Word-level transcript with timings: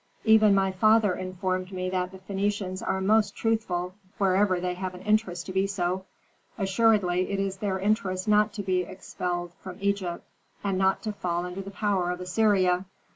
Even 0.23 0.55
my 0.55 0.71
father 0.71 1.13
informed 1.13 1.71
me 1.71 1.87
that 1.91 2.11
the 2.11 2.17
Phœnicians 2.17 2.81
are 2.81 3.01
most 3.01 3.35
truthful 3.35 3.93
wherever 4.17 4.59
they 4.59 4.73
have 4.73 4.95
an 4.95 5.01
interest 5.03 5.45
to 5.45 5.51
be 5.53 5.67
so. 5.67 6.05
Assuredly 6.57 7.29
it 7.29 7.39
is 7.39 7.57
their 7.57 7.77
interest 7.77 8.27
not 8.27 8.51
to 8.53 8.63
be 8.63 8.81
expelled 8.81 9.53
from 9.59 9.77
Egypt, 9.79 10.27
and 10.63 10.79
not 10.79 11.03
to 11.03 11.11
fall 11.13 11.45
under 11.45 11.61
the 11.61 11.69
power 11.69 12.09
of 12.09 12.19
Assyria. 12.19 12.85